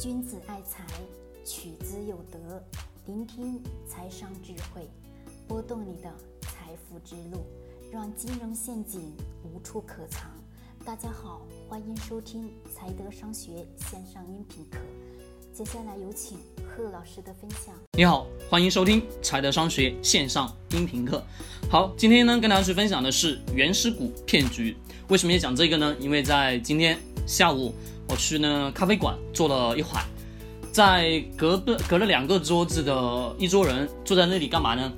[0.00, 0.84] 君子爱财，
[1.44, 2.60] 取之有德。
[3.06, 4.90] 聆听财商智慧，
[5.46, 7.46] 拨动你的财富之路，
[7.92, 10.32] 让金融陷阱无处可藏。
[10.84, 14.78] 大家好，欢迎收听财德商学线上音频课。
[15.52, 17.72] 接下来有请贺老师的分享。
[17.96, 21.22] 你好，欢迎收听财德商学线上音频课。
[21.70, 24.76] 好，今天呢跟大家去分享的是原始股骗局。
[25.08, 25.96] 为什么要讲这个呢？
[26.00, 26.98] 因为在今天
[27.28, 27.72] 下午。
[28.08, 30.04] 我去呢咖啡馆坐了一会儿，
[30.72, 34.92] 在隔的隔了两个桌子的一桌人坐在那里干嘛呢？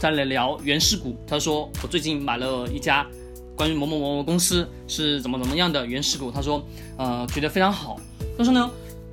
[0.00, 1.16] 在那聊原始股。
[1.26, 3.06] 他说我最近买了一家
[3.56, 6.30] 关于某某某某公司是怎么怎么样的原始股。
[6.30, 6.64] 他说
[6.96, 7.98] 呃觉得非常好。
[8.36, 8.70] 但是呢，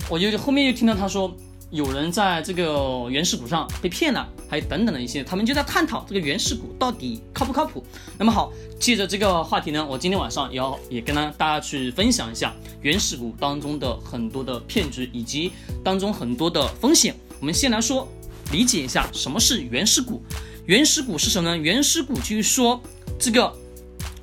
[0.09, 1.33] 我就后面又听到他说。
[1.71, 7.83] 有人在这个原始股上被骗了，还有等等的一些，他们就在探讨这个原始股到底靠不靠谱。
[8.17, 15.51] 那么好，借着这个话题呢，我今天晚上也要也跟呢大家去分享一下原始股当中的很多的骗局以及
[15.83, 17.15] 当中很多的风险。
[17.39, 18.07] 我们先来说
[18.51, 20.21] 理解一下什么是原始股。
[20.65, 21.57] 原始股是什么呢？
[21.57, 22.81] 原始股就是说
[23.19, 23.53] 这个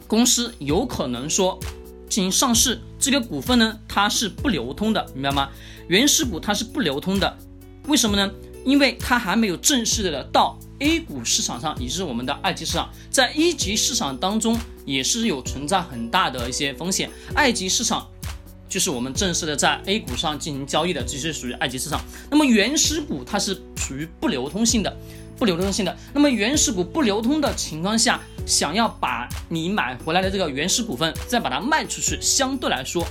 [0.07, 1.59] 公司有可能说。
[2.11, 5.49] 进行上市，这个股份呢，它是不流通的，明白吗？
[5.87, 7.39] 原始股它是不流通的，
[7.87, 8.29] 为什么呢？
[8.64, 17.11] 因为它还没有正式的到 A 股市场上，也就是我们的二级市场，在一级市场当中也是有存在很大的一些风险。
[17.34, 18.08] 二级市场
[18.69, 22.00] 就是我们正式的在 A 股上进行交易的，这是属于二级市场。
[22.31, 24.97] 那么原始股它是属于不流通性的。
[25.38, 33.03] 不流通性的，那么原始股不流通的情况下，想要把你买回来的这个原始股份再把它卖出去，相对来说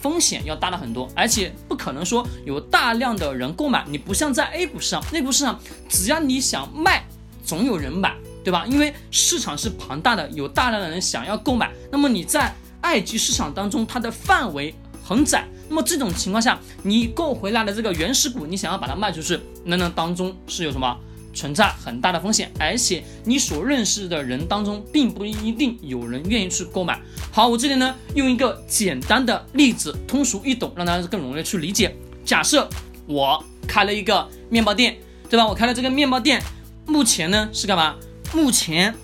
[0.00, 3.84] 风险要大了很多，而且不可能说有大量的人购买。
[3.88, 7.04] 你不像在 A 股市场、内股市场，只要你想卖，
[7.44, 8.64] 总有人买，对吧？
[8.66, 11.72] 因为市场是庞大的，有大量的人想要购买。
[11.90, 20.96] 那么你在二级市场当中，它的范围很窄，那么这种情况下，你购回来的这个原始股，你想要把它卖出去，那那当中是有什么？
[21.32, 27.00] 存在很大的风险，而且你所认识的人当中，并不一定有人愿意去购买。
[27.30, 31.94] 好，我这里呢用一个简单的例子，通俗易懂，让大家更容易去理解。
[32.24, 32.68] 假设
[33.06, 34.96] 我开了一个面包店，
[35.28, 35.46] 对吧？
[35.46, 36.42] 我开了这个面包店，
[36.86, 37.94] 目前呢是干嘛？
[38.34, 38.94] 目前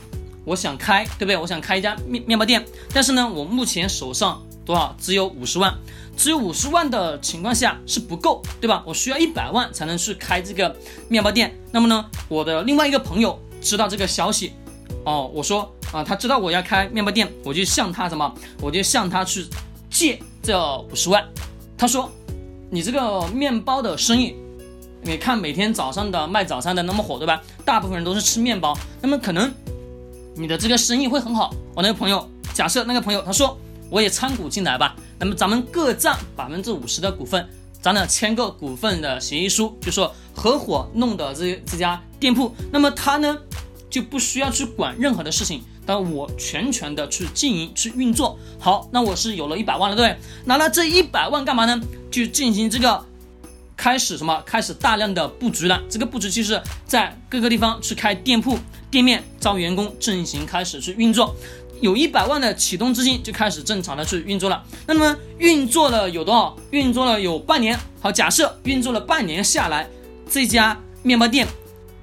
[0.45, 1.37] 我想开，对不对？
[1.37, 4.95] 我想开一家面面包店，但是呢，我目前手上多少？
[4.99, 5.75] 只有五十万。
[6.17, 8.85] 只有五十万的情况下是不够，对吧？
[8.87, 10.73] 我需要一百万才能去开这个
[11.09, 11.53] 面包店。
[11.73, 14.53] 那么呢，我的另外一个朋友知道这个消息，
[15.05, 18.33] 哦，我说啊，他知道我要开面包店，我就向他什么？
[18.61, 19.45] 我就向他去
[19.91, 21.25] 借这五十万。
[21.77, 22.09] 他说，
[22.71, 24.37] 你这个面包的生意，
[25.03, 27.43] 你看每天早上的卖早餐的那么火，对吧？
[27.65, 29.53] 大部分人都是吃面包，那么可能
[30.37, 31.53] 你的这个生意会很好。
[31.75, 33.59] 我那个朋友，假设那个朋友他说。
[33.95, 37.49] 我也参股进来吧，那么咱们各占百分之五十的股份，
[37.81, 43.39] 咱俩签个股份的协议书，就说合伙弄的这这家店铺，那么他呢
[43.89, 48.37] 就不需要去管任何的事情，但我全权的去经营去运作。
[48.59, 51.81] 好，那我是有了一百万了，对拿了这一百万干嘛呢？
[52.11, 53.01] 就进行这个
[53.77, 54.43] 开始什么？
[54.45, 55.81] 开始大量的布局了。
[55.89, 58.59] 这个布局就是在各个地方去开店铺、
[58.91, 61.37] 店面，招员工，进行开始去运作。
[61.85, 64.65] 有一百万的启动资金就开始正常的去运作了。
[64.87, 66.57] 那么运作了有多少？
[66.71, 67.79] 运作了有半年。
[68.01, 69.87] 好，假设运作了半年下来，
[70.27, 71.47] 这家面包店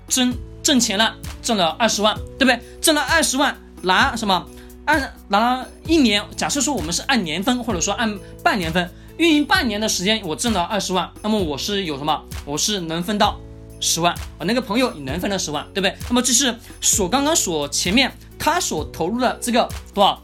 [0.07, 0.31] 挣
[0.61, 2.59] 挣钱了，挣了二十万，对不对？
[2.79, 4.45] 挣了二十万，拿什么？
[4.85, 6.23] 按拿了一年。
[6.37, 8.87] 假设说我们是按年分，或者说按半年分，
[9.17, 12.21] 运营半年的时间，我挣了二十万，那么我是有什么？
[12.45, 13.39] 我是能分到
[13.79, 14.13] 十万。
[14.37, 15.97] 我那个朋友也能分到十万，对不对？
[16.07, 18.15] 那么这是所刚刚所前面。
[18.41, 20.19] 他所投入的这个多少？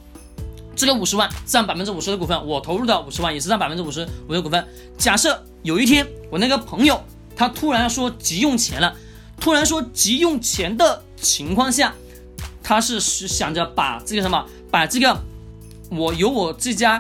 [0.76, 4.68] 这个五十万占百分之五十的股份，我投入的五十万也是占百分之五十五的股份。
[4.98, 7.00] 假设有一天我那个朋友
[7.36, 8.96] 他突然说急用钱了，
[9.40, 11.94] 突然说急用钱的情况下，
[12.64, 15.16] 他是想着把这个什么，把这个
[15.92, 17.00] 我有我这家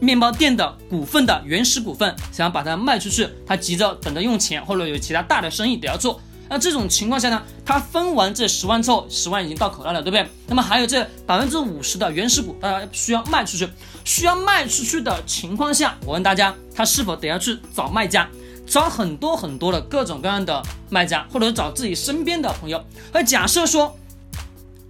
[0.00, 6.20] 面包店的股份的原始股份，想要把它卖出去，他急着等着用钱，或者有其他大的生意得要做。
[6.50, 10.26] 那这种情况下呢，他分完这十万之后，十万已经到口袋了，对不对？
[10.46, 13.68] 那么还有这百分之五十的原始股，大家需要卖出去。
[14.04, 18.26] 需要卖出去的情况下，我问大家，他是否得要去找卖家，
[18.66, 22.82] 找很多很多的各种各样的卖家，或者找自己身边的朋友？
[23.12, 23.94] 而假设说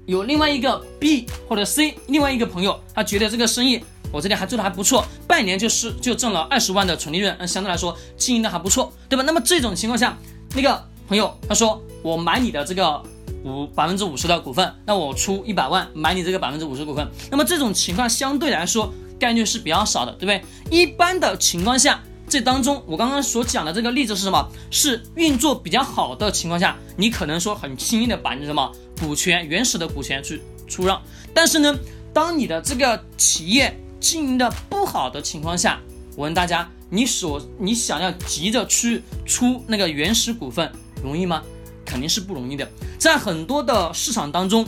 [0.06, 3.82] 有另外一个 B 或者 C，另外一个朋友，他觉得这个生意
[4.12, 9.24] 我这里还做的还不错，半年就是就挣了二十万的纯利润，那相对来说经营的还不错，对吧？
[9.26, 10.16] 那么这种情况下，
[10.54, 10.80] 那个。
[11.08, 13.02] 朋友，他说我买你的这个
[13.42, 17.08] 五百分之五十的股份，那我出一百万买你这个百分之五十股份。
[17.30, 20.42] 那么这种情况相对来说概率是比较少的，对不对？
[20.70, 24.46] 一般的情况下，这当中，我刚刚所讲的这个例子是什么？
[24.70, 28.70] 是运作比较好的情况下，你可能说很轻易的把你什么
[29.00, 31.00] 股权原始的股权去出让。
[31.32, 31.74] 但是呢，
[32.12, 35.80] 当你的这个企业经营的不好的情况下，
[36.16, 40.70] 我问大家，你所你想要急着去出那个原始股份，
[41.02, 41.42] 容易吗？
[41.84, 42.68] 肯定是不容易的。
[42.98, 44.66] 在很多的市场当中。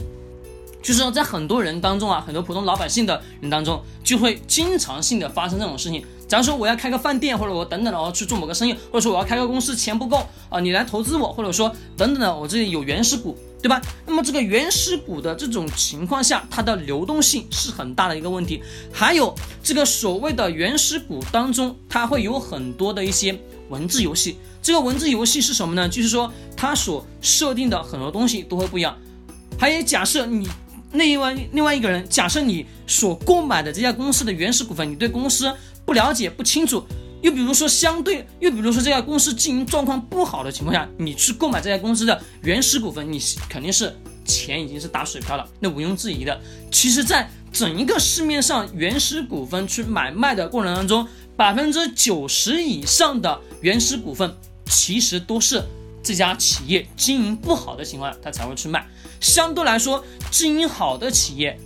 [0.82, 6.02] 就是，在很多人当中啊，很多普通老百姓的人当中，就会经常性的发生这种事情。
[6.26, 11.68] 假如说我要开个饭店，或者我等等的哦去做某个生意，或者说我要开个公司，钱不够啊，你来投资我，或者说
[11.98, 13.78] 等等的，我这里有原始股，对吧？
[14.06, 18.62] 那么这个原始股的这种情况下，它的流动性是很大的一个问题。
[18.90, 23.38] 还有这个所谓的原始股当中，它会有很多的一些
[23.70, 24.36] 文字游戏。
[24.60, 25.88] 这个文字游戏是什么呢？
[25.88, 28.94] 就是说它所设定的很多东西都会不一样。
[29.58, 30.46] 还有假设你
[30.92, 31.04] 那。
[31.04, 35.50] 另外另外一个人，假设你所购买的这家公司的原始股份，你对公司
[35.86, 36.84] 不了解不清楚，
[37.22, 43.94] 又比如说相对，又比如说这家公司经营状况不好的情况下，你去购买这家公司的原始股份，你肯定是
[44.24, 46.40] 钱已经是打水漂了，那毋庸置疑的。
[46.72, 51.06] 其实，在整一个市面上原始股份去买卖的过程当中，
[51.40, 55.64] 百分之九十以上的原始股份其实都是
[56.02, 58.86] 这家企业经营不好的情况下，他才会去卖。
[59.22, 61.58] 相对来说，经营好的企业，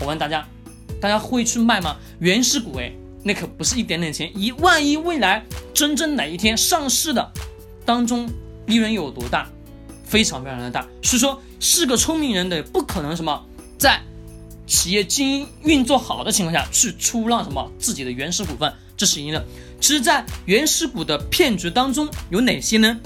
[0.00, 0.46] 我问大家，
[1.00, 1.96] 大家会去卖吗？
[2.18, 2.92] 原始股，哎，
[3.22, 4.30] 那可不是一点点钱。
[4.38, 5.42] 一万一未来
[5.72, 7.32] 真正哪一天上市的，
[7.86, 8.28] 当中
[8.66, 9.48] 利润有多大？
[10.04, 10.86] 非常非常的大。
[11.02, 13.42] 所以说，是个聪明人的不可能什么，
[13.78, 13.98] 在
[14.66, 18.70] 企业经营运作好的情况下去出让什么自己的原始股份，
[19.02, 19.44] 这是一的。
[19.80, 23.00] 其实，在原始股的骗局当中有哪些呢？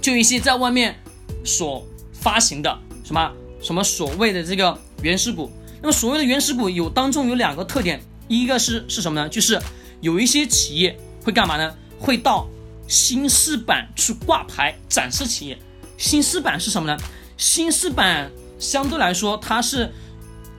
[0.00, 0.96] 就一些在外面
[1.44, 3.32] 所发行的什么？
[3.60, 5.50] 什么所谓的这个原始股？
[5.80, 9.28] 那么所谓的原始股有当中有两个特点，一个是是什么呢？
[9.28, 9.60] 就是
[10.00, 11.74] 有一些企业会干嘛呢？
[11.98, 12.46] 会到
[12.86, 15.58] 新四板去挂牌展示企业。
[15.98, 16.96] 新四板是什么呢？
[17.36, 18.30] 新四板
[18.60, 19.92] 相对来说它是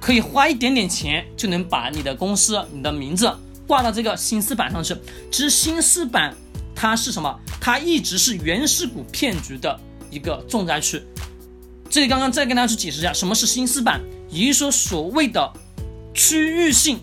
[0.02, 3.34] 可以花一点点钱就能把你的公司、你的名字
[3.68, 4.96] 挂到这个新四板上去。
[5.32, 6.36] 其实新四板
[6.76, 7.40] 它是什么？
[7.62, 9.80] 它一直是原始股骗局的
[10.10, 11.02] 一个重灾区。
[11.90, 15.54] 这里刚刚再跟大家去解释一下，什么是新四板，也就是说所谓的
[16.14, 17.00] 区域性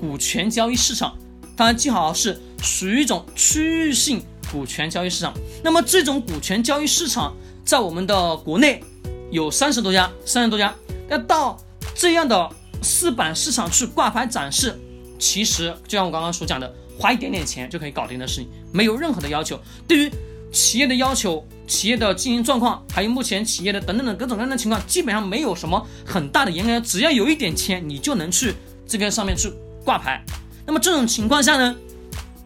[0.00, 1.16] 股权交易市场，
[1.56, 5.32] 它记好是属于一种区域性股权交易市场。
[5.64, 7.34] 那么这种股权交易市场
[7.64, 8.84] 在我们的国内
[9.30, 10.74] 有三十多家，三十多家。
[11.08, 11.58] 要到
[11.94, 12.50] 这样的
[12.82, 14.78] 四板市场去挂牌展示，
[15.22, 19.56] 其实就像我刚刚所讲的，花一点点钱就可以搞定的事情，没有任何的要求。
[19.86, 20.10] 对于
[20.50, 21.46] 企业的要求。
[21.64, 28.52] 企业的经营状况，还有目前企业的等等的各种各样的情况，基本上没有什么很大的严格，只要有一点钱，你就能去
[28.86, 29.50] 这个上面去
[29.82, 30.22] 挂牌。
[30.66, 31.74] 那么这种情况下呢，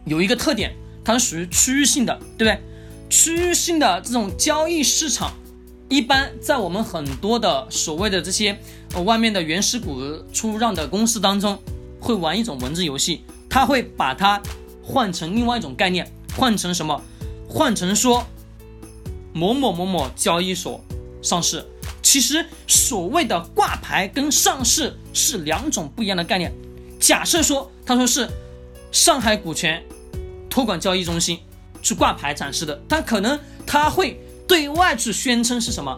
[0.05, 0.73] 有一个特点，
[1.03, 2.61] 它是属于区域性的，对不对？
[3.09, 5.33] 区域性的这种交易市场，
[5.89, 8.57] 一般在我们很多的所谓的这些
[8.93, 10.01] 呃外面的原始股
[10.31, 11.59] 出让的公司当中，
[12.07, 14.41] 会玩一种文字游戏，它会把它
[14.81, 17.01] 换成另外一种概念，换成什么？
[17.49, 18.25] 换成说。
[19.33, 20.83] 某某某某交易所
[21.21, 21.63] 上市，
[22.01, 26.51] 其实所谓的挂牌跟上市是两种不一样的概念。
[26.99, 28.27] 假设说他说是
[28.91, 29.83] 上海股权
[30.49, 31.37] 托管交易中心
[31.83, 35.95] 去挂牌展示的，他可能他会对外去宣称是什么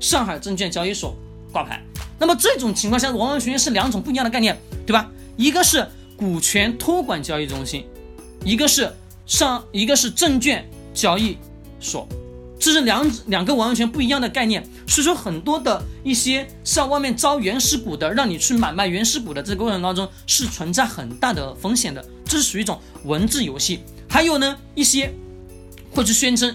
[0.00, 1.14] 上海证券交易所
[1.52, 1.84] 挂牌。
[2.18, 5.10] 那么这种情况下完完全全是两种不一样的概念，对吧？
[5.38, 7.86] 一个是股权托管交易中心，
[8.44, 8.92] 一个是
[9.24, 11.38] 上一个是证券交易
[11.78, 12.06] 所。
[12.58, 23.78] 这是两两个完全不一样的概念，所以说很多的一些向外面招原始股的，让你去买卖原始股的这个过程当中是存在很大的风险的，这是属于一种文字游戏。
[24.08, 25.14] 还有呢，一些
[25.92, 26.52] 会去宣称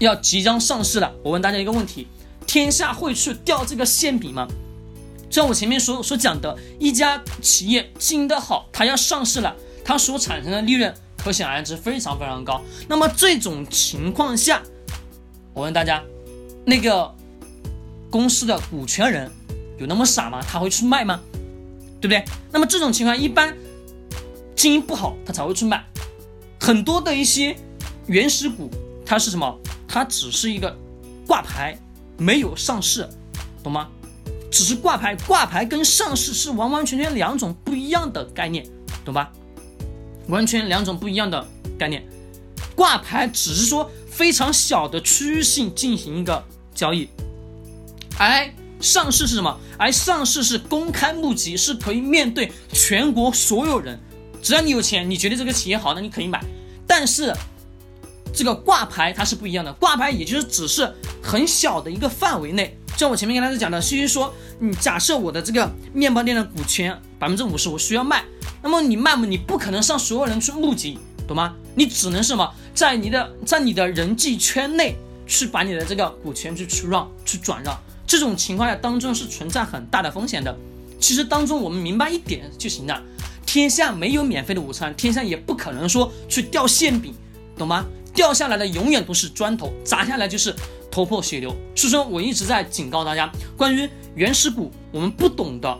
[0.00, 1.14] 要即将上市了。
[1.22, 2.08] 我问大家一个问题：
[2.44, 4.48] 天下会去掉这个馅饼吗？
[5.30, 9.54] 像我前面所所讲的，一家企业经营的好，它要上市了，
[9.84, 10.94] 它所产生的利润。
[11.16, 12.62] 可想而知，非常非常高。
[12.86, 14.62] 那么这种情况下，
[15.52, 16.00] 我问大家，
[16.64, 17.12] 那个
[18.08, 19.28] 公司的股权人
[19.76, 20.40] 有那么傻吗？
[20.40, 21.20] 他会去卖吗？
[22.00, 22.24] 对不对？
[22.52, 23.56] 那么这种情况一般
[24.54, 25.84] 经营不好，他才会去卖。
[26.60, 27.56] 很多的一些
[28.06, 28.70] 原始股，
[29.04, 29.58] 它是什么？
[29.88, 30.76] 它只是一个
[31.26, 31.76] 挂牌，
[32.16, 33.08] 没有上市，
[33.64, 33.88] 懂吗？
[34.56, 38.66] 只是挂牌，挂牌跟上市是完完全全两种不一样的概念，
[39.04, 39.30] 懂吧？
[40.28, 41.46] 完全两种不一样的
[41.78, 42.02] 概念，
[42.74, 46.42] 挂牌只是说非常小的区域性进行一个
[46.74, 47.06] 交易，
[48.18, 48.48] 而
[48.80, 49.60] 上市是什么？
[49.76, 54.00] 而上市是公开募集，是可以面对全国所有人，
[54.40, 56.42] 只要你有钱，你觉得这个企业好，那你可以买，
[56.86, 57.30] 但是
[58.32, 60.90] 这个挂牌它是不一样的，挂牌也就是只是
[61.22, 62.74] 很小的一个范围内。
[62.96, 68.24] 像我前面跟大家讲的，至于说，你假设我的这个面包店的股权百分之五十，我需要卖，
[68.62, 70.98] 那么你卖嘛，你不可能向所有人去募集，
[71.28, 71.54] 懂吗？
[71.74, 80.56] 你只能什么，在你的在你的人际圈内去把你的这个股权去出让去转让，这种情况下当中是存在很大的风险的。
[80.98, 83.02] 其实当中我们明白一点就行了，
[83.44, 87.14] 天下没有免费的午餐，天下也不可能说去掉馅饼，
[87.58, 87.84] 懂吗？
[88.16, 90.52] 掉下来的永远都是砖头，砸下来就是
[90.90, 91.54] 头破血流。
[91.76, 95.78] 所以说我一直在警告大家，关于原始股，我们不懂的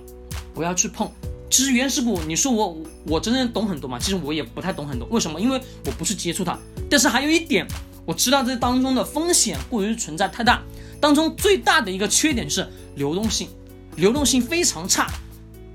[0.54, 1.10] 不要去碰。
[1.48, 2.76] 其实原始股，你说我
[3.06, 3.98] 我真正懂很多吗？
[3.98, 5.08] 其实我也不太懂很多。
[5.08, 5.40] 为什么？
[5.40, 6.58] 因为我不去接触它。
[6.90, 7.66] 但是还有一点，
[8.04, 10.62] 我知道这当中的风险过于存在太大，
[11.00, 13.48] 当中最大的一个缺点就是流动性，
[13.96, 15.10] 流动性非常差，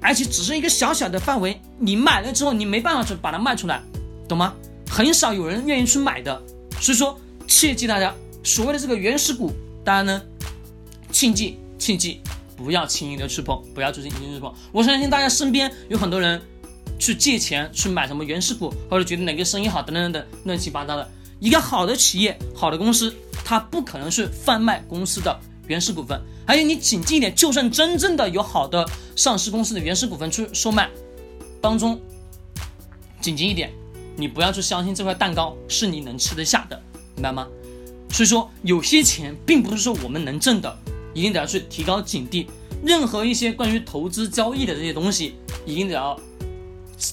[0.02, 3.82] 而且只是一个小小的范围，你买了之后你没办法去把它卖出来，
[4.28, 4.54] 懂吗？
[4.92, 6.42] 很少有人愿意去买的。
[6.82, 7.18] 所以说，
[7.48, 9.54] 切记大家所谓的这个原始股，
[9.86, 10.22] 大家呢，
[11.14, 12.20] 切记切记，
[12.58, 14.54] 不要轻易的去碰，不要去轻易去碰。
[14.74, 16.42] 我相信大家身边有很多人
[17.00, 21.10] 去借钱去买什么原始股，或者觉得哪个生意好等等等等乱七八糟的。
[21.40, 26.22] 一个好的企业、好的公司，它不可能是贩卖公司的原始股份。
[26.46, 30.90] 还有你谨记一点，就算真正的有好的上市公司的原始股份去售卖，
[31.62, 32.00] 当中
[33.22, 33.72] 谨记一点。
[34.16, 36.82] 你不要去相信这块蛋糕是你能吃得下的，
[37.16, 37.48] 明白吗？
[38.12, 40.78] 所以说，有些钱并不是说我们能挣的，
[41.14, 42.46] 一定得要去提高警惕。
[42.84, 46.20] 任何一些关于投资交易的这些东西，一定得要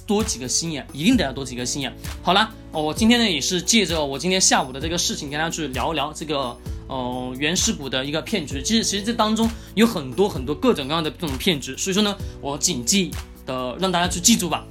[0.06, 1.94] 多几个心眼，一定得要多几个心眼。
[2.22, 6.56] 好了，我今天呢也是借着我今天下午的这个事情，跟大家去聊一聊这个
[6.88, 8.60] 呃原始股的一个骗局。
[8.60, 13.12] 其实，其实这当中有很多很多各种各样的这种骗局，所以说呢，我谨记
[13.46, 14.66] 的让大家去记住吧，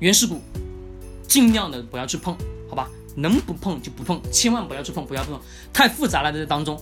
[0.00, 0.42] 原始股。
[1.26, 2.36] 尽量的不要去碰，
[2.68, 2.88] 好吧？
[3.16, 5.40] 能不碰就不碰，千万不要去碰，不要碰，
[5.72, 6.76] 太复杂了在这当中。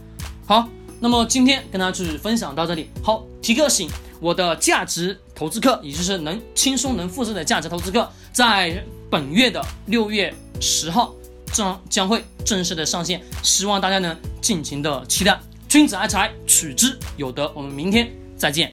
[0.47, 0.69] 好，
[1.01, 2.89] 那么今天跟大家去分享到这里。
[3.03, 3.89] 好，提个醒，
[4.21, 11.15] 我的价值投资课，也就是能轻松能复制的价值投资课，在本月的六月十号
[11.53, 15.39] 将将会正式的上线，希望大家能尽情的期待。
[15.69, 17.51] 君子爱财，取之有德。
[17.55, 18.71] 我们明天再见。